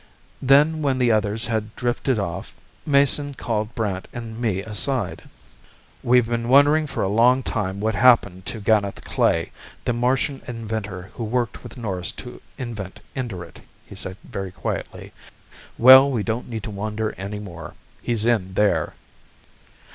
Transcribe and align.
Then 0.41 0.81
when 0.81 0.97
the 0.97 1.11
others 1.11 1.45
had 1.45 1.75
drifted 1.75 2.17
off, 2.17 2.55
Mason 2.87 3.35
called 3.35 3.75
Brandt 3.75 4.07
and 4.11 4.41
me 4.41 4.61
aside. 4.63 5.29
"We've 6.01 6.27
been 6.27 6.49
wondering 6.49 6.87
for 6.87 7.03
a 7.03 7.07
long 7.07 7.43
time 7.43 7.79
what 7.79 7.93
happened 7.93 8.47
to 8.47 8.59
Ganeth 8.59 9.03
Klae, 9.05 9.51
the 9.85 9.93
Martian 9.93 10.41
inventor 10.47 11.11
who 11.13 11.23
worked 11.23 11.61
with 11.61 11.77
Norris 11.77 12.11
to 12.13 12.41
invent 12.57 12.99
Indurate," 13.15 13.61
he 13.85 13.93
said 13.93 14.17
very 14.23 14.49
quietly. 14.51 15.13
"Well, 15.77 16.09
we 16.09 16.23
don't 16.23 16.49
need 16.49 16.63
to 16.63 16.71
wonder 16.71 17.13
any 17.15 17.37
more. 17.37 17.75
He's 18.01 18.25
in 18.25 18.55
there." 18.55 18.95